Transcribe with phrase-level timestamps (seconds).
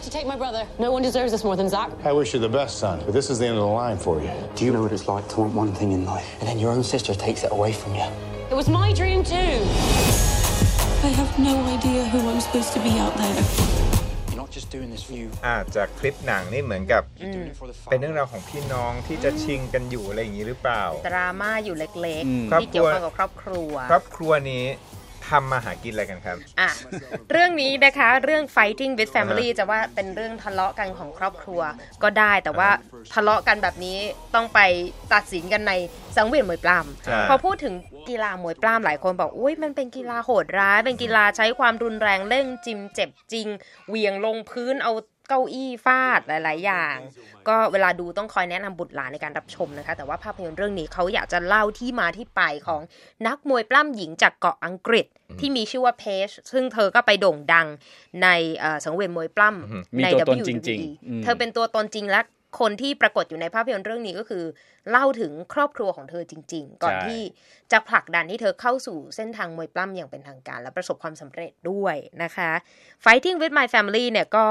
[0.00, 0.66] have to take my brother.
[0.78, 1.90] No one deserves this more than Zach.
[2.04, 4.20] I wish you the best, son, but this is the end of the line for
[4.20, 4.30] you.
[4.54, 6.70] Do you know what it's like to want one thing in life, and then your
[6.70, 8.06] own sister takes it away from you?
[8.50, 9.52] It was my dream too.
[11.08, 13.36] I have no idea who I'm supposed to be out there.
[14.28, 15.28] You're not just doing this for you.
[15.46, 18.00] อ่าจากคลิปหนังนี่เหมือนกับ You're doing it for the เป็น family.
[18.00, 24.64] เรื่องราวของพี่น้องที่จะชิงกันอยู่อะไรอย่างนี้หรือเปล่า ดราม่าอยู่เล็ก ครอบ ๆ ที่ ครัว เกี่ยวข้องกับครอบครัว ครอบครัวนี้
[25.31, 26.69] ทำมาหากินอะไรกันครับอะ
[27.31, 31.61] เรื่องนี้นะคะเรื่อง fighting with family จะว่าเป็นเรื่องทะเลาะกันของครอบครัว
[32.03, 32.69] ก็ได้แต่ว่า
[33.13, 33.97] ทะเลาะกันแบบนี้
[34.35, 34.59] ต้องไป
[35.13, 35.73] ตัดสินกันใน
[36.15, 37.73] สังเวียนมวยปล้ใช่ำพอพูดถึง
[38.09, 43.47] กีฬามวยปล้ำหลายคนบอกอุ้ยมันเป็นกีฬาโหดร้าย เป็นกีฬาใช้ความรุนแรงเล่นจิมเจ็บจริง
[43.87, 44.93] เหวี่ยงลงพื้นเอา
[45.31, 46.97] เก้าอี้ฟาดหลาย ๆ อย่าง
[47.47, 52.81] ก็เวลาดูต้องคอยแนะนำบุตรหลานในการรับชมนะคะ แต่ว่าภาพยนตร์เรื่องนี้เขาอยากจะเล่าที่มาที่ไปของ
[53.27, 55.05] นักมวยปล้ำหญิงจากเกาะอังกฤษ
[55.39, 57.67] ที่มีชื่อว่าเพจซึ่งเธอก็ไปโด่งดัง
[58.23, 62.21] ในเอ่อสังเวียนมวยปล้ำมีในตัวตน WWE จริงๆอืมเธอเป็นตัวตนจริงและ
[62.59, 64.43] คนที่ปรากฏอยู่ในภาพยนตร์เรื่องนี้ก็คือ
[64.89, 67.21] เล่าถึงครอบครัวของเธอจริง ๆ ก่อนที่
[67.71, 72.51] จะผลักดันให้เธอเข้าสู่เส้นทางมวยปล้ำอย่างเป็นทางการ และประสบความสำเร็จด้วยนะคะ
[73.05, 74.45] Fighting with my family เนี่ยก็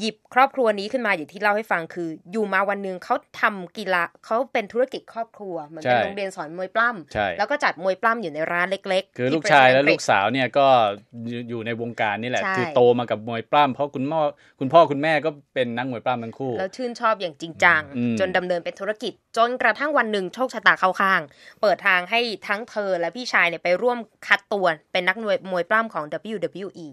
[0.00, 10.66] หยิบครอบครัวนี้ขึ้นมาอย่างที่เล่าให้ฟังคือ อยู่มาวันหนึ่งเขาทำกีฬาเขาเป็นธุรกิจครอบครัวเหมือนเป็นใช่โรงเรียนสอนมวยปล้ำใช่แล้วก็จัดมวยปล้ำอยู่ในร้านเล็ก ๆ คือที่ลูกชายและประเทศอังฤษลูกสาวเนี่ยก็
[11.28, 14.20] อยู่อยู่ในวงการนี่แหละใช่คือโตมากับมวยปล้ำเพราะคุณพ่อ
[14.60, 21.20] คุณพ่อคุณแม่ก็เป็นนักมวยปล้ำทั้งคู่แล้วชื่นชอบอย่างจริงจังอืมจนดำเนินเป็นธุรกิจ จนกระทั่งวันหนึ่งโชคชะตาเข้าข้าง
[21.62, 26.88] เปิดทางให้ทั้งเธอและพี่ชายเนี่ยไปร่วมคัดตัวเป็นนักมวยมวยปล้ำของ WWE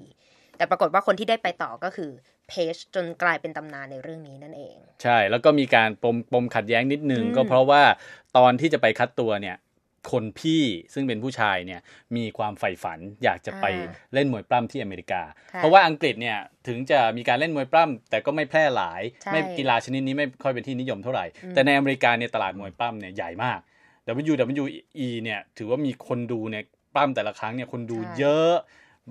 [0.57, 2.11] แต่ปรากฏว่าคนที่ได้ไปต่อก็คือ
[2.49, 7.83] เพจจนกลายเป็นตำนานในเรื่องนี้นั่นเอง ใช่ แล้วก็มีการปมปมขัดแย้งนิดนึงอืมก็เพราะว่า
[8.37, 9.57] ตอนที่จะไปคัดตัวเนี่ย
[10.11, 10.63] คนพี่
[10.93, 11.81] ซึ่งเป็นผู้ชายเนี่ย
[12.15, 13.65] มีความใฝ่ฝันอยากจะไป
[14.13, 15.21] เล่นมวยปล้ำที่อเมริกา
[15.53, 23.59] ค่ะเพราะว่าอังกฤษเนี่ยถึงจะมีการเล่นมวยปล้ำแต่ก็ไม่แพร่หลายใช่ไม่กีฬาชนิดนี้ไม่ค่อยเป็นที่นิยมเท่าไหร่อืมแต่ในอเมริกาเนี่ยตลาดมวยปล้ำเนี่ยใหญ่มาก
[24.25, 26.63] WWE เนี่ยถือว่ามีคนดูเนี่ย
[26.95, 28.53] ปล้ำแต่ละครั้งเนี่ยคนดูเยอะ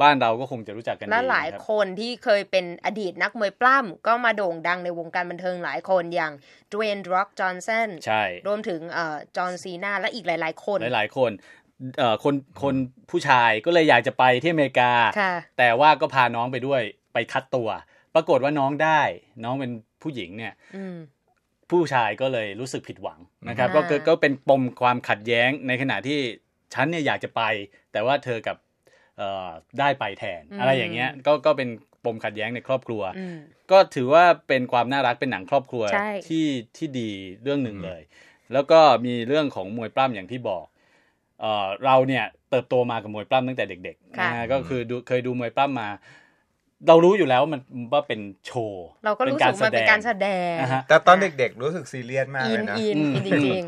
[0.03, 6.33] บ้านเราก็คงจะรู้จักกันดีและหลายนะครับคนที่เคยเป็นอดีตนักมวยปล้ำก็มาโด่งดังในวงการบันเทิงหลายคนอย่าง
[6.73, 11.31] Dwayne Rock Johnson ใช่รวมถึงเอ่อ John Cena และอีกหลาย ๆ คนหลาย ๆ คน
[11.99, 12.75] เอ่อคนคน
[13.11, 14.91] ผู้ชายก็เลยอยากจะไปที่อเมริกา
[15.21, 17.69] ค่ะแต่ว่าก็พาน้องไปด้วยไปคัดตัว
[18.15, 19.01] ปรากฏว่าน้องได้
[19.45, 19.71] น้องเป็น
[20.03, 20.97] ผู้หญิงเนี่ยอืม
[21.71, 23.19] ผู้ชายก็เลยรู้สึกผิดหวัง
[23.49, 26.21] นะครับอ่าก็คือก็เป็นปมความขัดแย้งในขณะที่
[26.75, 27.43] ฉันเนี่ยอยากจะไป
[27.93, 28.66] แต่ว่าเธอกับเอ่อ
[29.79, 31.69] ได้ไปแทน อะไรอย่างเงี้ยก็ก็เป็น
[32.05, 33.37] ปมขัดแย้งในครอบครัวอืม
[33.71, 36.47] ก็ถือว่าเป็นความน่ารักเป็นหนังครอบครัวใช่ที่
[36.77, 37.11] ที่ดี
[37.43, 38.03] เรื่องหนึ่งเลย
[38.53, 40.65] แล้วก็มีเรื่องของมวยปล้ำอย่างที่บอก
[41.41, 45.89] เอ่อเราเนี่ยเติบโตมากับมวยปล้ำตั้งแต่เด็กๆค่ะนะฮะก็คือดูเคยดูมวยปล้ำมา
[46.89, 47.61] เรารู้อยู่แล้วว่ามัน
[47.93, 53.65] ว่าเป็นโชว์เราก็รู้สึกว่ามันเป็นการแสดงนะฮะแต่ตอนเด็กๆรู้สึกซีเรียสมากอิเลนยนะอินอืมอินจริง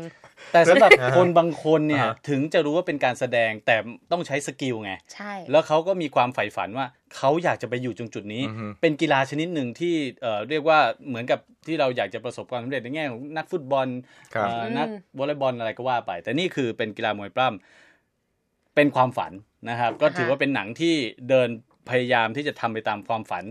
[0.51, 3.75] แต่สำหรับอ่าฮะคนบางคนเนี่ยอ่าฮะถึงจะรู้ว่าเป็นการแสดงแต่
[4.11, 6.85] ต้องใช้สกิลไงๆใช่แล้วเขาก็มีความใฝ่ฝันว่า
[7.17, 13.87] เขาอยากจะไปอยู่ตรงจุดนี้อือฮึเป็นกีฬาชนิดหนึ่งที่เอ่อเรียกว่าเหมือนกับที่เราอยากจะประสบความสำเร็จในแง่ของนักฟุตบอล
[14.33, 14.87] ครับเอ่ออืมนัก
[15.17, 19.31] วอลเลย์บอลอะไรก็ว่าไป แต่นี่คือเป็นกีฬามวยปล้ำเป็นความฝัน
[19.69, 20.93] นะครับ ก็ถือว่าเป็นหนังที่
[21.29, 21.49] เดิน
[21.89, 23.43] พยายามที่จะทำไปตามความฝัน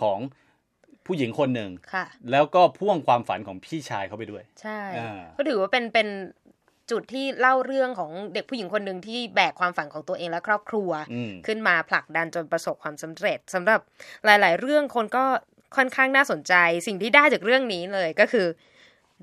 [0.00, 0.18] ของ
[1.06, 6.08] ผู้หญิงคนหนึ่งค่ะแล้วก็พ่วงความฝันของพี่ชายเข้าไปด้วย ใช่อ่าก็ถือว่าเป็นเป็น
[6.90, 13.80] จุดที่เล่าเรื่องของเด็กผู้หญิงคนหนึ่งที่แบกความฝันของตัวเองและครอบครัวอืมขึ้นมาผลักดันจนประสบความสำเร็จสำหรับ
[14.24, 15.24] หลาย ๆ เรื่องคนก็
[15.76, 16.54] ค่อนข้างน่าสนใจ
[16.86, 18.46] สิ่งที่ได้จากเรื่องนี้เลยก็คือ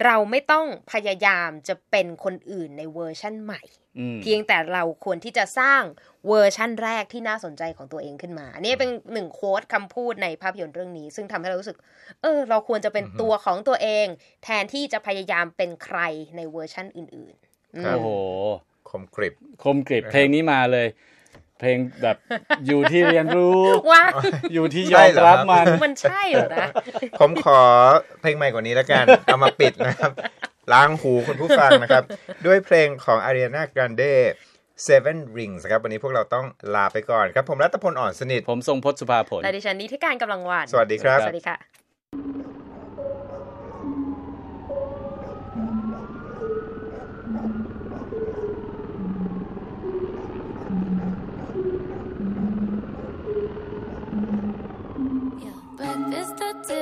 [0.03, 3.62] เราไม่ต้องพยายามจะเป็นคนอื่นในเวอร์ชั่นใหม่
[4.00, 5.84] อืมเพียงแต่เราควรที่จะสร้าง
[6.28, 11.78] เวอร์ชั่นแรกที่น่าสนใจของตัวเองขึ้นมา อันนี้เป็นหนึ่ง quote คำพูดในภาพยนตร์เรื่องนี้ ซึ่งทำให้เรารู้สึก
[12.22, 14.07] เออ เราควรจะเป็นตัวของตัวเอง
[14.44, 16.00] แทนที่จะพยายามเป็นใคร
[16.35, 17.43] ในเวอร์ชั่นอื่นๆอืม
[17.85, 18.07] โอ้โห
[18.89, 20.88] คมกริบ คมกริบเพลงนี้มาเลย
[21.59, 22.17] เพลงแบบ
[22.67, 23.59] อยู่ที่เรียนรู้
[23.91, 24.03] ว่า
[24.53, 26.67] อยู่ที่ยใช่อมเหรอรับครับมันมันใช่เหรอนะ
[27.19, 27.61] ผมขอ
[28.22, 30.11] เพลงใหม่กว่านี้แล้วกัน เอามาปิดนะครับ
[30.73, 32.03] ล้างหูคุณผู้ฟังนะครับ
[32.46, 34.11] ด้วยเพลงของ Ariana Grande
[34.87, 36.46] Seven Rings ครับ วันนี้พวกเราต้อง
[36.76, 41.83] ลาไปก่อนครับ ผมรัตพลอ่อนสนิท ผมทรงพจน์สุภาผลและดิฉันนิธิการกำลังวันสวัสดีครับ สวัสดีค่ะ